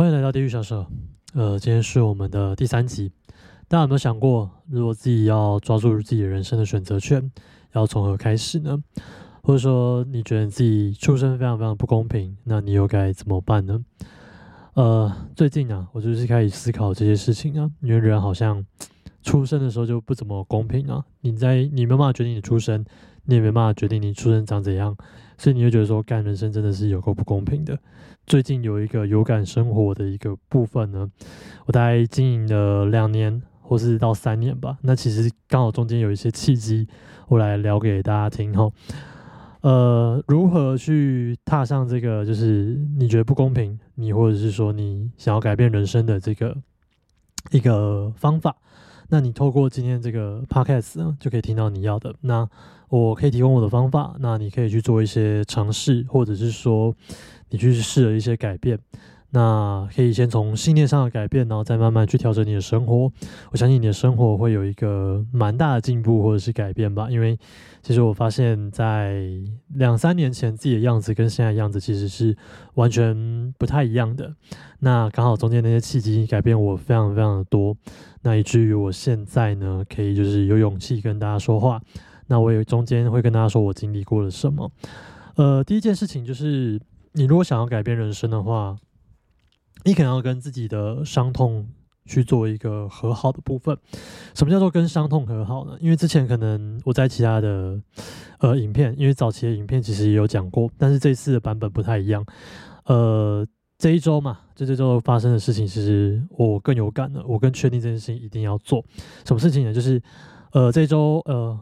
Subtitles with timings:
[0.00, 0.86] 欢迎来到地狱小舍。
[1.34, 3.12] 呃，今天是我们的第三集。
[3.68, 7.30] 大家有没有想过，如果自己要抓住自己人生的选择权，
[7.74, 8.82] 要从何开始呢？
[9.42, 13.84] 或者说，你觉得自己出生非常非常不公平，那你又该怎么办呢？
[14.72, 18.64] 呃，最近啊，我就是开始思考这些事情啊，因为人好像
[19.22, 21.04] 出生的时候就不怎么公平啊。
[21.20, 22.82] 你在你没办法决定你出生，
[23.26, 24.96] 你也没办法决定你出生长怎样，
[25.40, 27.78] 所以你会觉得说，干人生真的是有够不公平的。
[28.26, 31.10] 最近有一个有感生活的一个部分呢，
[31.64, 34.76] 我大概经营了两年，或是到三年吧。
[34.82, 36.86] 那其实刚好中间有一些契机，
[37.28, 38.70] 我来聊给大家听哈。
[39.62, 46.54] 呃，如何去踏上这个就是你觉得不公平，你或者是说你想要改变人生的这个
[47.50, 48.54] 一个方法？
[49.10, 52.14] 那你透过今天这个 podcast 呢，就可以听到你要的。
[52.20, 52.48] 那
[52.88, 56.94] 我可以提供我的方法，那你可以去做一些尝试，或者是说
[57.50, 58.78] 你去试了一些改变。
[59.32, 63.12] 那可以先从信念上的改变，然后再慢慢去调整你的生活。
[63.52, 67.08] 我相信你的生活会有一个蛮大的进步或者是改变吧。
[67.08, 67.38] 因为
[67.80, 69.24] 其实我发现，在
[69.74, 72.36] 两三年前自己的样子跟现在样子其实是
[72.74, 74.34] 完全不太一样的。
[74.80, 77.76] 那刚好中间那些契机改变我非常非常的多，
[78.22, 81.80] 那以至于我现在呢，可以就是有勇气跟大家说话。
[82.26, 84.68] 那我也中间会跟大家说我经历过了什么。
[85.36, 86.80] 呃，第一件事情就是，
[87.12, 88.76] 你如果想要改变人生的话。
[89.84, 91.68] 你可能要跟自己的伤痛
[92.06, 93.76] 去做一个和好的部分。
[94.34, 95.76] 什么叫做跟伤痛和好呢？
[95.80, 97.80] 因为之前可能我在其他的
[98.38, 102.24] 呃影片，因为早期的影片其实也有讲过，但是这次的版本不太一样。
[102.86, 103.46] 呃，
[103.78, 107.24] 这一周嘛，就这周发生的事情，其实我更有感了。
[107.26, 108.84] 我更确定这件事情一定要做。
[109.24, 109.72] 什么事情呢？
[109.72, 110.02] 就是
[110.52, 111.56] 呃，这周呃，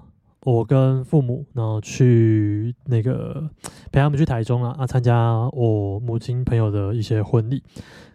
[0.44, 3.48] 我跟父母然后去那个
[3.92, 7.62] 陪他们去台中啊啊，参加我母亲朋友的一些婚礼。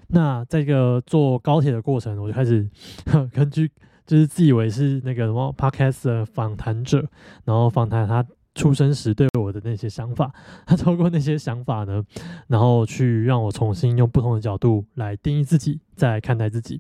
[0.08, 2.70] 那这个坐高铁的过程，我就开始
[3.34, 3.70] 根据
[4.06, 7.08] 就是自以为是那个什么 podcast 的访谈者，
[7.46, 8.26] 然后访谈他
[8.56, 10.32] 出生时对我的那些想法，
[10.68, 12.04] 他透过那些想法呢，
[12.48, 16.80] 然后去让我重新用不同的角度来定义自己，再来看待自己。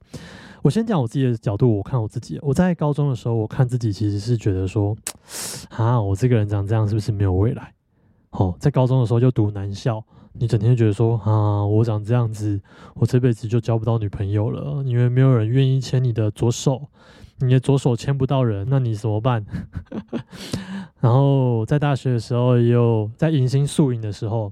[0.61, 2.39] 我先讲我自己的角度，我看我自己。
[2.41, 4.95] 我在高中的时候，我看自己其实是觉得说，
[5.75, 7.73] 啊，我这个人长这样是不是没有未来？
[8.29, 10.03] 哦，在高中的时候就读男校。
[10.33, 12.59] 你整天觉得说啊，我长这样子，
[12.95, 16.89] 我这辈子就交不到女朋友了，因为没有人愿意牵你的左手，
[17.39, 19.45] 你的左手牵不到人，那你怎么办？
[20.99, 24.51] 然后在大学的时候，也有在迎新宿营的时候，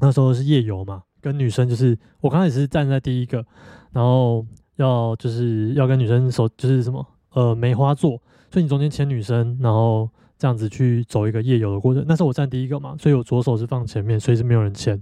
[0.00, 3.44] 那时候是夜游嘛，跟女生就是我刚开始是站在第一个，
[3.92, 4.44] 然后
[4.76, 10.10] 要就是要跟女生手就是什么呃梅花座，所以你中间牵女生，然后。
[10.40, 14.98] 这样子去走一个夜游的过程，那是我站第一个嘛，所以我左手是放前面，所以是没有人牵。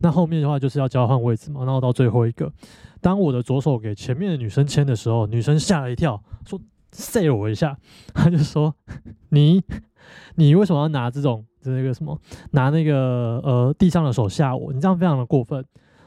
[0.00, 2.50] 那后面的话就是要交换位置嘛，然后到最后一个，
[3.02, 6.58] 当我的左手给前面的女生牵的时候，女生吓了一跳，说
[6.90, 7.76] 塞了我一下，
[8.14, 8.74] 她就说
[9.28, 9.62] 你
[10.36, 12.18] 你为什么要拿这种那个什么
[12.52, 14.72] 拿那个呃地上的手吓我？
[14.72, 15.62] 你这样非常的过分。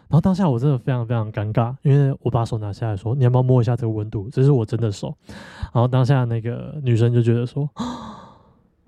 [0.10, 4.28] 然后当下我真的非常非常尴尬，因为我把手拿下来说你要不要摸一下这个温度？
[4.32, 5.16] 这是我真的手。
[5.72, 7.70] 然后当下那个女生就觉得说。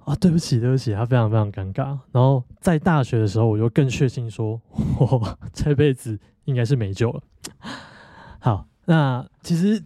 [0.06, 1.98] 啊，对不起，对不起，他非常非常尴尬。
[2.12, 4.60] 然后在大学的时候，我就更确信说，
[5.00, 7.22] 我这辈子应该是没救了。
[8.40, 9.82] 好，那其实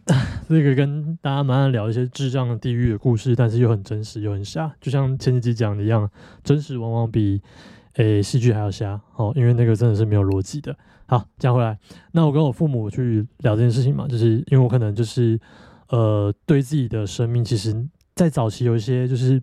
[0.49, 6.09] 这个跟大家慢慢聊一些智障地狱的故事，但是又很真实又很瞎，就像前几集讲的一样，
[6.43, 7.39] 真实往往比
[7.97, 10.75] 诶戏剧还要瞎哦，因为那个真的是没有逻辑的。
[11.05, 11.77] 好，讲回来，
[12.13, 15.39] 那我跟我父母去聊这件事情嘛，就是因为我可能就是
[15.89, 19.39] 呃，对自己的生命，其实在早期有一些就是。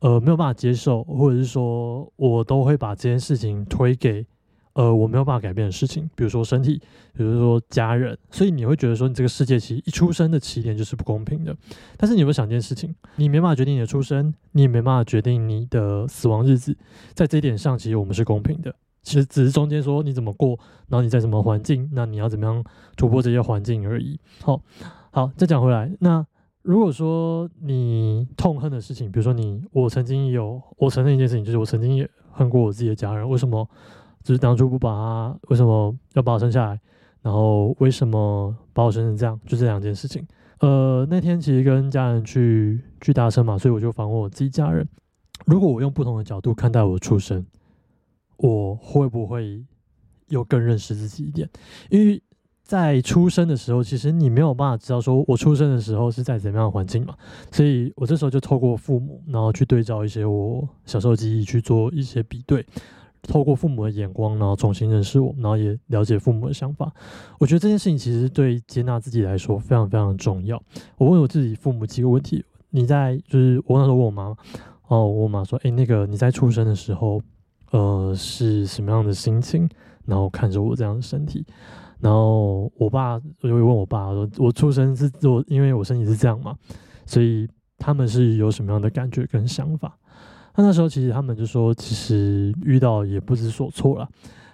[0.00, 4.26] 呃，没有办法接受，或者是说我都会把这件事情推给
[4.74, 6.78] 呃我没有办法改变的事情，比如说身体，
[7.14, 11.56] 比如说家人，所以你会觉得说你这个世界其实一出生的起点就是不公平的。
[11.96, 12.94] 但是你有没有想一件事情？
[13.16, 16.76] 你没办法决定你的出生，你也没办法决定你的死亡日子，
[17.14, 18.74] 在这一点上，其实我们是公平的。
[19.02, 20.58] 其实只是中间说你怎么过，
[20.88, 22.62] 然后你在什么环境，那你要怎么样
[22.96, 24.20] 突破这些环境而已。
[24.42, 24.60] 好，
[25.10, 26.26] 好，再讲回来，那。
[26.66, 33.28] 如果说你痛恨的事情，比如说你，我曾经有，我承认一件事情，就是我曾经也恨过我自己的家人。
[33.28, 33.70] 为什么？
[34.24, 36.80] 就是当初不把他，为什么要把我生下来？
[37.22, 39.40] 然后为什么把我生成这样？
[39.46, 40.26] 就这两件事情。
[40.58, 44.84] 呃，那天其实跟家人去去搭车嘛，所以我就访问我自己家人。
[45.44, 47.46] 如果我用不同的角度看待我的出生，
[48.38, 49.64] 我会不会
[50.30, 51.48] 又更认识自己一点？
[51.90, 52.20] 因为。
[52.66, 57.14] 在出生的时候，其实你没有办法知道说我出生的时候是在怎么样的环境嘛，
[57.52, 62.66] 所以我这时候就透过父母，然后去对照一些我小时候记忆去做一些比对，
[63.22, 66.92] 透过父母的眼光，然后重新认识我，然后也了解父母的想法。
[67.38, 70.60] 我觉得这件事情其实对接纳自己来说非常非常重要。
[70.98, 74.36] 我问我自己父母几个问题：你在就是我那时候问我妈，
[74.88, 77.22] 哦，我妈说，哎，那个你在出生的时候，
[77.70, 79.68] 呃，是什么样的心情？
[80.04, 81.44] 然后看着我这样的身体。
[82.00, 86.54] 然后我爸我就会问我爸说，我出生是我因为我身体是这样嘛，
[87.06, 87.48] 所以
[87.78, 89.96] 他们是有什么样的感觉跟想法？
[90.54, 94.08] 那那时候其实他们就说，其实遇到也不知所措了。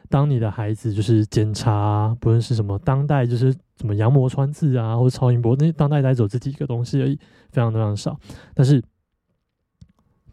[0.09, 7.17] 当你的孩子就是检查，不论是什么当代，就是什么羊膜穿刺啊，或者超音波，那当代带走这几个东西而已，
[7.51, 8.19] 非常非常少。
[8.53, 8.83] 但是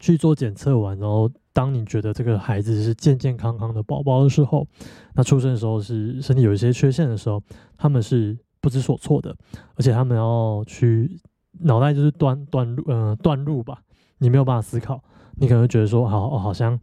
[0.00, 4.66] 去做检测完，然后当你觉得这个孩子是健健康康的宝宝的时候，
[5.14, 7.40] 那出生的时候是身体有一些缺陷的时候，
[7.76, 9.36] 他们是不知所措的，
[9.76, 11.20] 而且他们要去
[11.60, 13.82] 脑袋就是断断路，嗯，断路吧，
[14.18, 15.02] 你没有办法思考。
[15.36, 16.78] 你可能觉得说，好，好像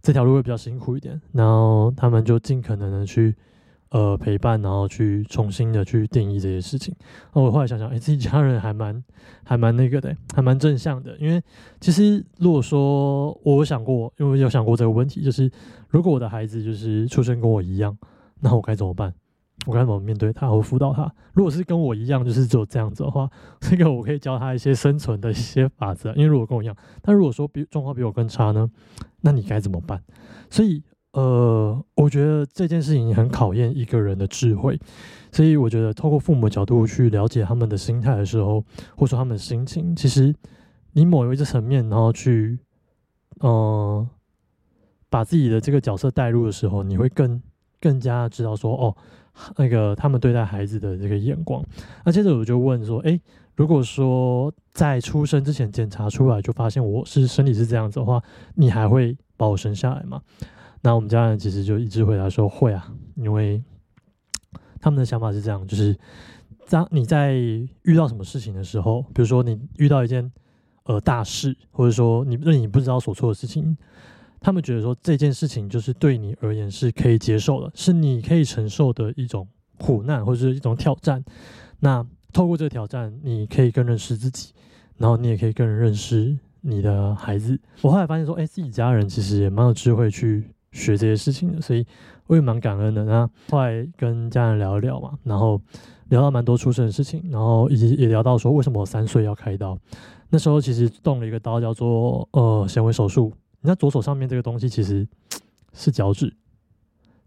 [0.00, 3.34] 这条路会比较辛苦一点，然后他们就尽可能的去
[3.92, 6.94] 呃陪伴，然后去重新的去定义这些事情。
[7.32, 9.02] 那我后来想想，哎，自己家人还蛮
[9.44, 11.16] 还蛮那个的，还蛮正向的。
[11.18, 11.40] 因为
[11.80, 15.50] 其实如果说我有想过，因为有想过这个问题，就是
[15.88, 17.96] 如果我的孩子就是出生跟我一样，
[18.40, 19.14] 那我该怎么办？
[19.66, 21.08] 我该怎么面对他，我辅导他？
[21.34, 23.30] 如果是跟我一样，就是只有这样子的话，
[23.60, 26.12] 这个我可以教他一些生存的一些法则。
[26.14, 28.68] 因为如果跟我一样，但如果说比状况比我更差呢，
[29.20, 30.02] 那你该怎么办？
[30.50, 34.78] 所以，呃，我觉得这件事情很考验一个人的智慧。
[35.30, 38.64] 所以，我觉得透过父母角度去了解他们的心态的时候，
[38.96, 40.34] 或者说他们的心情，其实
[40.92, 42.58] 你某一个层面，然后去，
[43.40, 44.08] 嗯，
[45.08, 47.40] 把自己的这个角色带入的时候，你会更
[47.80, 48.96] 更加知道说，哦。
[49.56, 51.64] 那个他们对待孩子的这个眼光，
[52.04, 53.18] 那接着我就问说：，诶，
[53.56, 58.22] 如果说在出生之前检查出来就发现我是身体是这样子的话，
[58.56, 60.20] 你还会把我生下来吗？
[60.82, 63.62] 那我们家人其实就一直回答说会啊，因为
[64.80, 65.96] 他们的想法是这样，就是
[66.68, 70.30] 当你在遇到什么事情的时候，比如说你遇到一件
[70.84, 73.76] 呃大事，或者说你让你不知道所措的事情。
[74.44, 79.46] 他们觉得说这件事情就是对你而言是可以接受的，是你可以承受的一种
[79.78, 81.24] 苦难或者是一种挑战。
[81.78, 84.52] 那透过这个挑战，你可以更认识自己，
[84.96, 87.56] 然后你也可以更认识你的孩子。
[87.82, 90.42] 我后来发现说，哎，自己家人其实也蛮有智慧去
[90.72, 91.86] 学这些事情的，所以
[92.26, 93.04] 我也蛮感恩的。
[93.04, 95.60] 那后来跟家人聊一聊嘛，然后
[96.08, 99.78] 聊到蛮多出生的事情，然后以及也聊到说为什么我三岁要开刀。
[100.30, 103.32] 那时候其实动了一个刀，叫做呃纤维手术。
[103.60, 105.06] 你看左手上面这个东西其实
[105.72, 106.34] 是脚趾，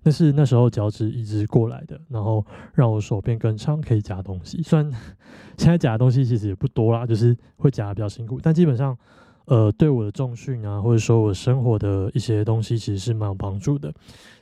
[0.04, 4.62] 那是那时候脚趾移植过来的，然后让我手变更长，可以夹东西。
[4.64, 4.92] 虽然
[5.58, 8.98] 现在夹的东西其实也不多啦，就是会夹的比较辛苦，但基本上，
[9.46, 13.94] 呃，对我的重训啊，或者说我生活的一些东西，其实是蛮有帮助的。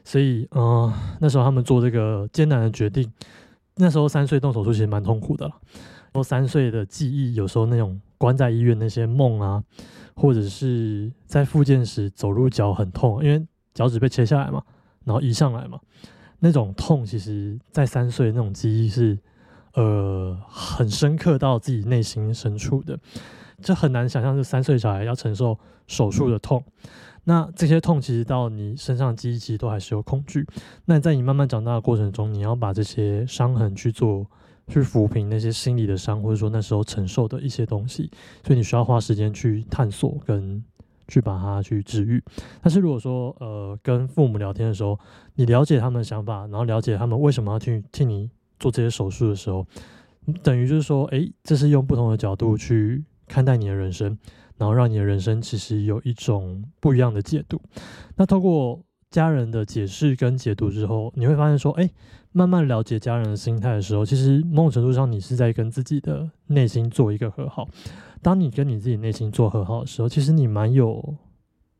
[0.03, 3.11] 所以，嗯，那时候他们做这个艰难的决定，
[3.75, 5.53] 那时候三岁动手术其实蛮痛苦的了。
[6.11, 9.63] 然后三岁的记忆，有时候那种关在医院那些梦啊。
[10.15, 14.61] 或者是在复健时走路脚很痛，因为脚趾被切下来嘛，
[15.03, 15.79] 然后移上来嘛，
[16.37, 19.17] 那种痛其实，在三岁那种记忆是，
[19.73, 22.95] 呃，很深刻到自己内心深处的，
[23.63, 25.57] 这很难想象，是三岁小孩要承受
[25.87, 26.63] 手术的痛。
[27.23, 30.45] 那这些痛其实到你身上记忆其实都还是有恐惧。
[30.85, 34.27] 那在你慢慢长大的过程中，你要把这些伤痕去做。
[34.69, 38.09] 去抚平那些心理的伤，或者说那时候承受的一些东西，
[38.45, 40.63] 所以你需要花时间去探索跟
[41.09, 42.23] 去把它去治愈。
[42.61, 44.97] 但是如果说呃跟父母聊天的时候，
[45.35, 49.67] 你了解他们的想法，然后了解他们为什么要去替你做这些手术的时候，
[50.41, 54.15] 等于就是说，诶，这是用不同的角度去看待你的人生，
[54.57, 57.59] 然后让你的人生其实有一种不一样的解读。
[58.15, 61.89] 那透过家人的解释跟解读之后，你会发现说，诶。
[62.35, 67.69] 慢慢了解家人的心态的时候，其实某种程度上，你是在跟自己的内心做一个和好。
[68.23, 71.15] 当你跟你自己内心做和好的时候，其实你蛮有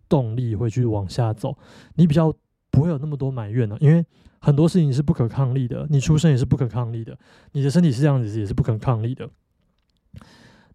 [0.08, 1.58] 动力会去往下走。
[1.96, 2.32] 你比较
[2.70, 4.06] 不会有那么多埋怨了，因为
[4.38, 5.88] 很多事情是不可抗力的。
[5.90, 7.18] 你出生也是不可抗力的，
[7.54, 9.28] 你的身体是这样子也是不可抗力的。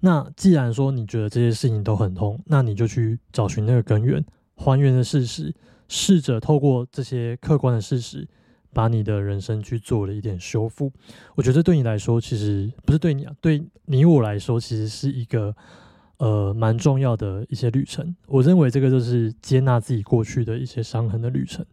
[0.00, 4.24] 那既然说你觉得这些事情都很痛，那你就去找寻那个根源，
[4.54, 5.54] 还原的事实，
[5.88, 8.26] 试着透过这些客观的事实。
[8.70, 10.92] 把你的人生去做了一点修复，
[11.34, 15.56] 我觉得对你来说，其实不是对你啊，对你我来说，其实是一个
[16.18, 18.14] 呃蛮重要的一些旅程。
[18.26, 21.64] 我认为这个就是接纳自己过去的一些伤痕的旅程。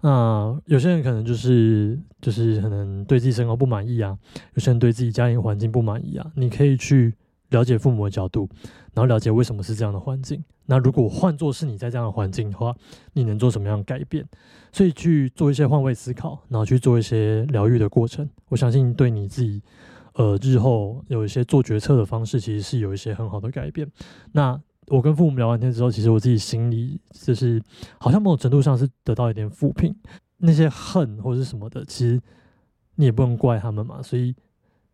[0.00, 4.18] 那有些人可能就是就是可能对自己身高不满意啊，
[4.54, 7.14] 有些人对自己家庭环境不满意啊，你可以去
[7.50, 8.48] 了解父母的角度，
[8.94, 10.42] 然后了解为什么是这样的环境。
[10.66, 12.74] 那如果换作是你在这样的环境的话，
[13.12, 14.26] 你能做什么样的改变？
[14.72, 18.28] 所以去做一些换位思考，然后去做一些疗愈的过程。
[18.48, 19.62] 我相信对你自己，
[20.14, 23.88] 呃，日后有一些做决策的方式，其实是有一些很好的改变。
[24.32, 27.62] 那我跟父母聊完天之后，其实我自己心里就是
[27.98, 29.94] 好像某种程度上是得到一点抚平。
[30.38, 32.20] 那些恨或者是什么的，其实
[32.96, 34.02] 你也不能怪他们嘛。
[34.02, 34.34] 所以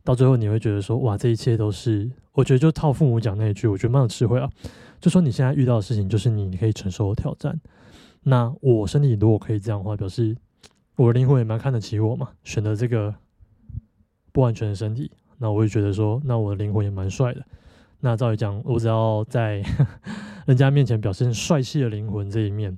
[0.04, 4.48] 到最后你会觉得说，哇，这一切都是我觉得就套父母讲那一句，我觉得蛮有智慧啊。
[5.00, 7.60] 就说你现在遇到的事情，就是你可以承受的挑战。
[8.22, 10.36] 那我身体如果可以这样的话，表示
[10.96, 12.28] 我的灵魂也蛮看得起我嘛。
[12.44, 13.14] 选择这个
[14.32, 17.44] 不完全的身体，那我会觉得说，那我的灵魂也蛮帅的。
[18.00, 19.62] 那照理讲，我只要在
[20.46, 22.76] 人家面前表现帅气的灵魂这一面，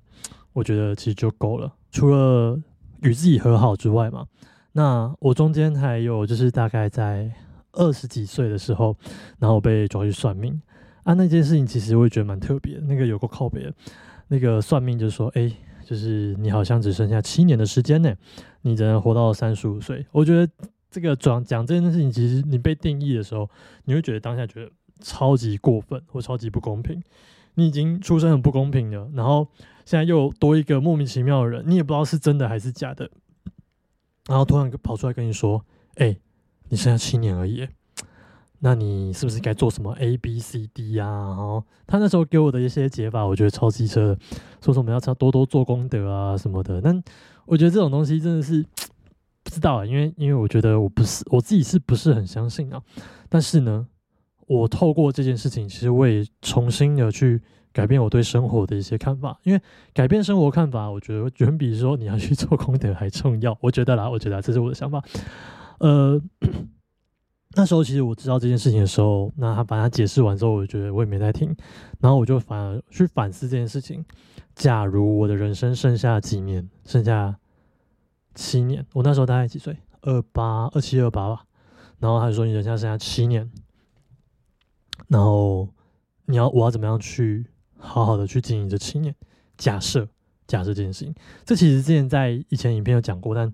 [0.53, 1.73] 我觉得其实就够了。
[1.91, 2.59] 除了
[3.03, 4.27] 与自己和好之外嘛，
[4.77, 7.31] 那我中间还有就是大概在
[7.73, 8.97] 二十几岁的时候，
[9.39, 10.61] 然后被抓去算命。
[11.05, 12.79] 啊，那件事情其实我也觉得蛮特别。
[12.83, 13.73] 那个有个靠别，
[14.29, 15.53] 那个算命就说：“哎，
[15.85, 18.13] 就是你好像只剩下七年的时间呢，
[18.63, 20.51] 你只能活到三十五岁。”我觉得
[20.91, 23.49] 这个讲讲这件事情，其实你被定义的时候，
[23.85, 27.03] 你会觉得当下觉得超级过分或超级不公平。
[27.55, 29.47] 你已经出生很不公平了，然后
[29.85, 33.09] 现在又多一个莫名其妙的人，你也不知道是真的还是假的，
[34.27, 35.65] 然后突然跑出来跟你说
[35.97, 36.17] ：“哎，
[36.69, 37.69] 你剩下七年而已。”
[38.61, 41.05] 那你是不是该做什么 A B C D 呀？
[41.05, 44.17] 然后他那时候给我的一些解法，我觉得超机车，
[44.63, 46.81] 说什么要多多做功德啊什么的。
[46.81, 47.03] 但
[47.45, 48.65] 我觉得这种东西真的是
[49.43, 52.81] 不知道啊，因为因为我觉得我不是我自己是不是很相信啊。
[53.29, 53.87] 但是呢，
[54.47, 57.41] 我透过这件事情，其实我也重新的去
[57.73, 59.39] 改变我对生活的一些看法。
[59.43, 59.61] 因为
[59.93, 63.57] 改变生活看法，我觉得远比说你要去做功德还重要。
[63.61, 65.03] 我觉得啦，我觉得这是我的想法。
[65.79, 66.21] 呃。
[67.57, 71.55] 那时候其实我知道这件事情的时候，那他把他解释完之后，我觉得我也没在听，
[72.01, 74.05] 然后我就反而去反思这件事情。
[74.57, 77.39] 假如我的人生剩下几年，剩下
[78.35, 79.77] 七年，我那时候大概几岁？
[80.01, 81.45] 二八、二七、二八吧。
[82.01, 83.49] 然后他就说：“你人生剩下七年，
[85.09, 85.69] 然后
[86.27, 87.47] 你要我要怎么样去
[87.79, 89.15] 好好的去经营这七年？
[89.57, 90.09] 假设
[90.47, 93.53] 假设这件事情，这其实之前在以前影片有讲过，但。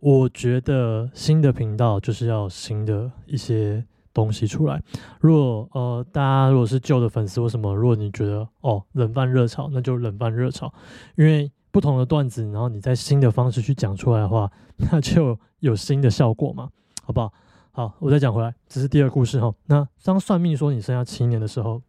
[0.00, 3.82] 我觉得新的频道就是要新的一些
[4.12, 4.78] 东西出来。
[5.18, 10.70] 如果呃，大家如果是旧的粉丝或什么，如果你觉得哦冷饭热炒，那就冷饭热炒。
[11.16, 16.68] 因为不同的段子，然后你在新的方式去讲出来的话，那就有新的效果嘛，
[17.02, 17.32] 好不好？
[17.76, 19.52] 好，我再讲回来，这是第二故事哈。
[19.66, 21.82] 那当算命说你剩下七年的时候，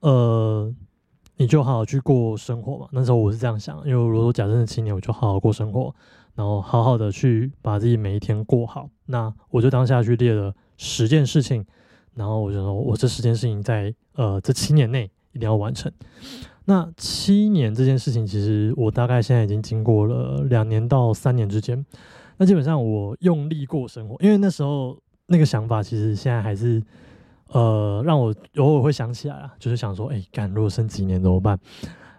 [0.00, 0.74] 呃，
[1.36, 2.88] 你就好好去过生活嘛。
[2.92, 5.94] 那时候我是这样想，因为如果说假设是七年，我就好好过生活。
[6.34, 8.88] 然后好好的去把自己每一天过好。
[9.04, 11.62] 那我就当下去列了十件事情，
[12.14, 15.92] 然后我就说，我这十件事情在呃这七年内一定要完成。
[16.64, 21.84] 那七年这件事情，其实我大概现在已经经过了两年到三年之间。
[22.36, 26.82] 那基本上我用力过生活，因为那时候那个想法，其实现在还是
[27.48, 31.58] 呃让我偶尔会想起来啊，就是想说，哎，干如果剩几年怎么办？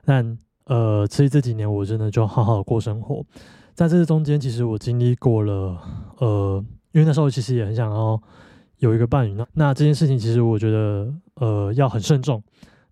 [0.03, 3.23] 但呃，其实这几年我真的就好好过生活。
[3.73, 5.77] 在这中间，其实我经历过了，
[6.19, 8.19] 呃，因为那时候其实也很想要
[8.77, 12.41] 有一个伴侣，那那这件事情其实我觉得，呃，要很慎重。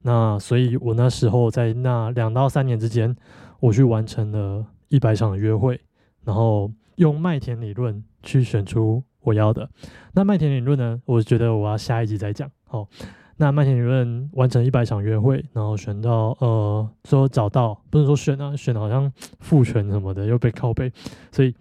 [0.01, 3.15] 那所以我那时候在那两到三年之间，
[3.61, 5.79] 我去完成了一百场的约会，
[6.25, 9.69] 然后用麦田理论去选出我要的。
[10.13, 12.87] 那麦田理论呢，我觉得我要下一集再讲，好。
[13.35, 20.93] 那麦田理论完成一百场约会，然后选到呃，说找到不是说选啊，选好像复权什么的又被靠背，
[21.31, 21.53] 所以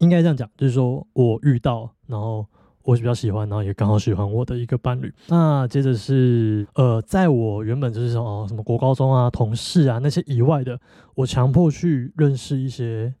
[0.00, 2.46] 应该这样讲，就是说我遇到，然后
[2.82, 5.12] 我比较喜欢，然后也刚好喜欢我的一个伴侣。
[5.28, 10.78] 那接着是呃，在我原本就是说哦，什么国高中啊、同事啊那些以外的，
[11.14, 13.14] 我强迫去认识一些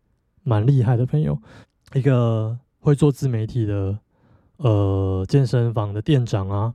[0.46, 1.36] 蛮厉害的朋友，
[1.94, 3.98] 一个会做自媒体的
[4.58, 6.72] 呃健身房的店长啊。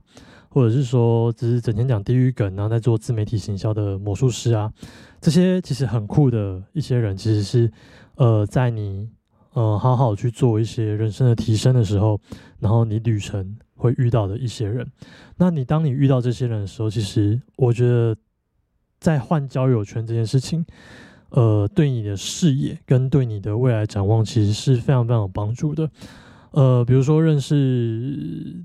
[0.54, 4.70] 或者是说，只是整天讲地狱梗，然后在做自媒体行销的魔术师啊，
[5.18, 7.72] 这些其实很酷的一些人，其实是
[8.16, 9.08] 呃，在你
[9.54, 12.20] 呃好好去做一些人生的提升的时候，
[12.58, 14.86] 然后你旅程会遇到的一些人。
[15.38, 18.14] 那你当你遇到这些人的时候，其实我觉得
[19.00, 20.62] 在换交友圈这件事情，
[21.32, 25.90] 呃，对你的视野跟对你的未来展望，其实是非常非常有帮助的。
[26.52, 28.64] 呃，比如说认识。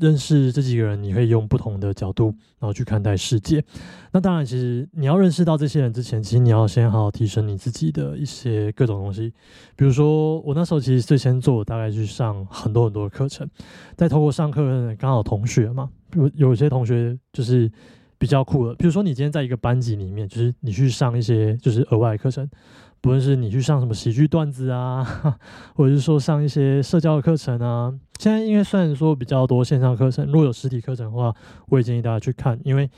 [0.00, 2.26] 认识这几个人，你可以用不同的角度，
[2.58, 3.62] 然后去看待世界。
[4.10, 9.32] 那当然，其实你要认识到这些人之前，其实你要先好好提升你自己的一些各种东西。
[9.76, 13.48] 比如说，我那时候其实最先做，大概去上很多很多的课程，
[13.96, 17.70] 再透过上课，刚好同学嘛，有有些同学就是
[18.18, 18.74] 比较酷的。
[18.74, 22.48] 比如说，你今天在一个班级里面，就是你去上一些就是额外的课程。
[23.00, 25.04] 不论是你去上什么喜剧段子啊，
[25.76, 30.24] 或者是说上一些社交课程啊，现在应该算说比较多线上课程。
[30.24, 31.34] 如果有实体课程的话，
[31.68, 32.90] 我也建议大家去看，因为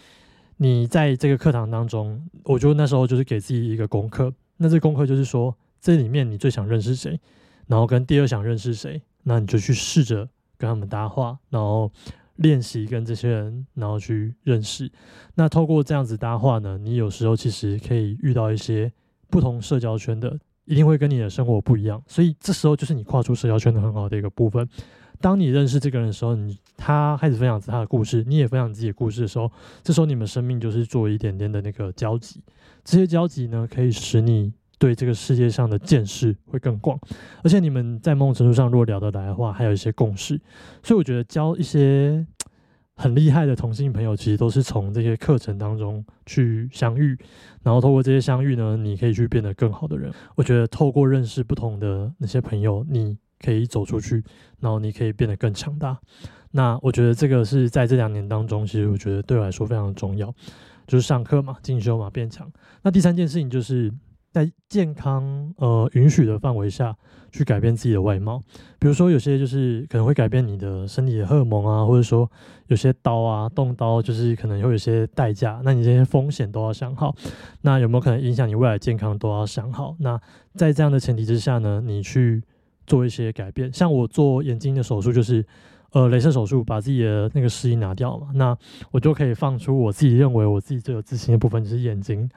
[0.59, 4.33] 你在这个课堂当中，我觉得那时候就是给自己一个功课。
[4.59, 7.19] 那这功课就是说，这里面你最想认识谁，
[7.67, 11.91] 然后跟第二想认识谁，那你就去试着跟他们搭话，然后
[12.37, 14.91] 练习跟这些人，然后去认识。
[15.35, 18.93] 那透过这样子搭话呢，你有时候其实可以遇到一些。
[19.29, 24.67] 不同社交圈的一定会跟你的生活不一样，所以这时候就是你跨出社交圈的很好的一个部分。
[25.21, 29.51] 当你认识这个人的时候，你他开始分享他的故事，你也分享自己的故事的时候，
[29.83, 32.41] 这时候你们生命就是做一点点的那个交集。
[32.85, 36.99] 这些交集呢，可以使你对这个世界上的见识会更广，
[37.43, 40.41] 而且你们在某种程度上如果聊得来的话，还有一些共识。
[40.83, 42.27] 所以我觉得交一些。
[42.99, 47.15] 很厉害的同性朋友，其实都是从这些课程当中去相遇，
[47.63, 50.11] 然后透过这些相遇呢，你可以去变得更好的人。
[50.35, 54.25] 我觉得透过认识不同的那些朋友，你可以走出去，
[54.61, 55.99] 然后你可以变得更强大。
[56.53, 60.35] 那我觉得这个是在这两年当中，其实我觉得对我来说非常重要，
[60.87, 62.51] 就是上课嘛，进修嘛，变强。
[62.81, 63.93] 那第三件事情就是。
[64.37, 66.95] 在健康呃允许的范围下
[67.33, 68.39] 去改变自己的外貌，
[68.79, 72.31] 比如说有些就是可能会改变你的身体的荷尔蒙啊，或者说
[72.67, 77.15] 有些刀啊动刀就是可能会有些代价，那你这些风险都要想好。
[77.63, 79.97] 那有没有可能影响你未来健康都要想好。
[80.01, 80.21] 那
[80.55, 82.43] 在这样的前提之下呢，你去
[82.87, 83.73] 做一些改变。
[83.73, 85.43] 像我做眼睛的手术，就是
[85.93, 88.55] 呃镭射手术，把自己的那个湿音拿掉嘛，那
[88.91, 92.29] 我就可以放出我自己认为我自己最有自信的部分，就是眼睛。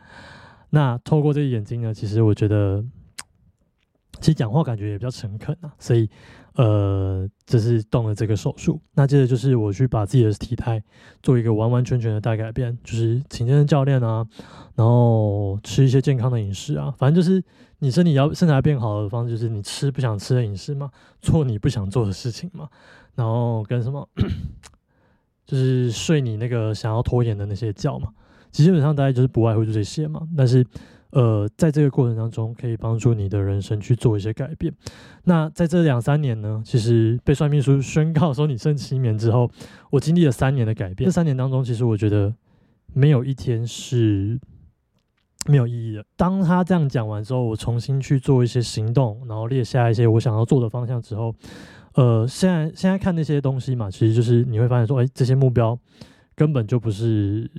[0.72, 2.84] 那透过这个眼睛呢，其实我觉得，
[4.20, 6.10] 其实讲话感觉也比较诚恳啊，所以，
[6.56, 8.80] 呃，这是动了这个手术。
[8.94, 10.84] 那接着就是我去把自己的体态
[11.24, 14.26] 做一个完完全全的大改变，就是请健身教练啊，
[14.76, 17.44] 然后吃一些健康的饮食啊，反正就是
[17.80, 22.70] 你身体要身材变好的方式，就是你吃不想吃的饮食嘛，做你不想做的事情嘛，
[23.16, 24.08] 然后跟什么，
[25.48, 28.10] 就是睡你那个想要拖延的那些觉嘛。
[28.52, 30.66] 其实基本上大概就是不外乎就这些嘛，但是，
[31.12, 34.74] 呃，在这个过程当中，可以帮助你的人生去做一些改变。
[35.24, 39.50] 那在这两三年呢，其实被算命书宣告说你剩七年之后，
[39.92, 41.08] 我经历了三年的改变。
[41.08, 42.34] 这三年当中，其实我觉得
[42.94, 44.40] 没有一天是
[45.48, 46.06] 没有意义的。
[46.16, 51.34] 当他这样讲完之后，我重新去做一些行动，然后列下一些我想要做的方向之后，
[51.94, 55.80] 呃，现在现在看那些东西嘛，其实就是你会发现说，哎，这些目标
[56.36, 57.50] 根本就不是。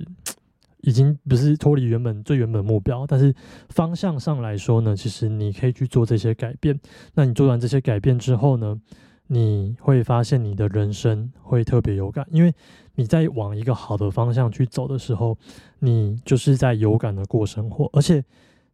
[0.81, 3.33] 已经不是脱离原本最原本目标，但是
[3.69, 6.79] 方向上来说呢，其实你可以去做这些改变。
[7.13, 8.79] 那你做完这些改变之后呢，
[9.27, 12.53] 你会发现你的人生会特别有感，因为
[12.95, 15.37] 你在往一个好的方向去走的时候，
[15.79, 17.89] 你就是在有感的过生活。
[17.93, 18.23] 而且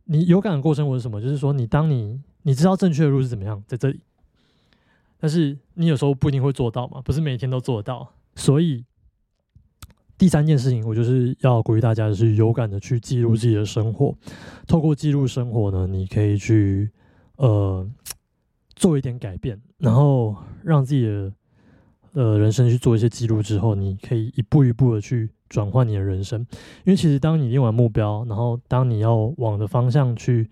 [0.05, 1.21] 你有感的过生活是什么？
[1.21, 3.99] 就是说，你当你你知道正确的路是怎么样，在这里，
[5.19, 8.85] 但是你有时候不一定会做到嘛，不是每天都做得到，所以。
[10.17, 14.15] 第三件事情，我就是要鼓励大家，是有感的去记录自己的生活。
[14.65, 16.89] 透过记录生活呢，你可以去
[17.35, 17.87] 呃
[18.75, 21.31] 做一点改变，然后让自己的
[22.13, 26.39] 呃人生去做一些记录之后，你可以一步一步的去转换你的人生。
[26.83, 30.49] 因为其实当你定完目标，然后当你要往的方向去，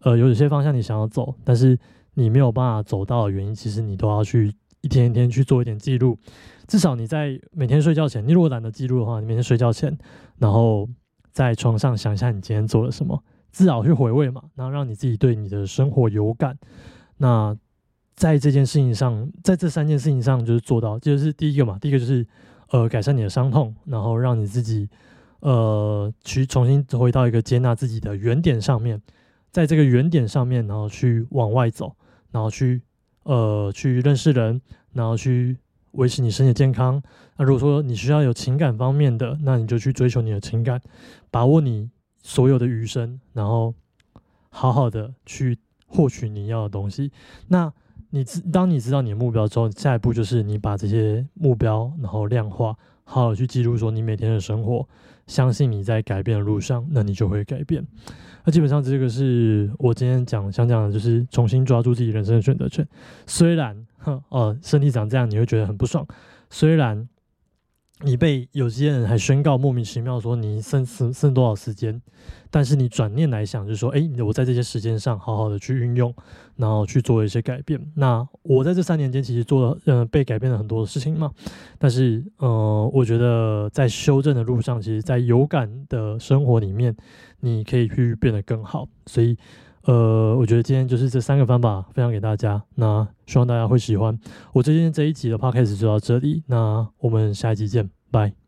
[0.00, 1.78] 呃，有一些方向你想要走，但是
[2.14, 6.18] 你没有办法走到的原因，其实你都要去一天一天去做一点记录。
[6.66, 9.96] 至少你在每天睡觉前，你如果懒得记录的话，你每天睡觉前，
[10.38, 10.88] 然后
[11.30, 13.22] 在床上想一下你今天做了什么，
[13.52, 16.56] 至少去回味嘛，然后让你自己对你的生活有感。
[17.18, 17.54] 那
[18.16, 22.26] 在这件事情上，在这三件事情上，就是做到，就是第一个嘛，第一个就是
[22.70, 24.88] 呃改善你的伤痛，然后让你自己
[25.40, 29.02] 呃去重新回到一个接纳自己的原点上面，
[29.50, 31.94] 在这个原点上面，然后去往外走，
[32.30, 32.80] 然后去
[33.24, 34.60] 呃去认识人，
[34.92, 35.58] 然后去。
[35.94, 37.02] 维持你身体健康。
[37.36, 40.80] 那如果说你需要有情感方面的，那你就去追求你的情感，
[41.30, 41.90] 把握你
[42.22, 43.74] 所有的余生，然后
[44.50, 47.10] 好好的去获取你要的东西。
[47.48, 47.72] 那
[48.10, 54.86] 你知，当你知道你的目标之后，下一步就是你把这些目标然后量化，好好去记录说你每天的生活。
[55.26, 57.82] 相信你在改变的路上，那你就会改变。
[58.44, 62.86] 那基本上这个是我今天讲想讲的，就是重新抓住自己人生的选择权。
[63.26, 66.06] 虽然，哼，呃，身体长这样你会觉得很不爽。
[66.50, 67.08] 虽然
[68.00, 72.02] 你被有些人还宣告莫名其妙说你剩剩剩多少时间，
[72.50, 76.14] 但是你转念来想，就是说，哎，我在这些时间上好好的去运用，
[76.56, 77.80] 然后去做一些改变。
[77.94, 81.30] 那我在这三年间其实做了，嗯，被改变了很多的事情嘛。
[81.78, 86.94] 但是，呃，我觉得在修正的路上，其实，在有感的生活里面，
[87.44, 88.88] 你可以去变得更好。
[89.06, 89.36] 所以，
[89.82, 94.18] 呃，我觉得今天就是这三个方法分享给大家，那希望大家会喜欢。
[94.52, 98.43] 我今天这一集的 podcast 就到这里，那我们下一集见，拜。